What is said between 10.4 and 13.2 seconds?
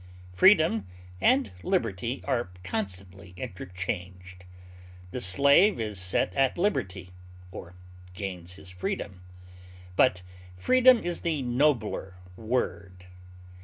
freedom is the nobler word.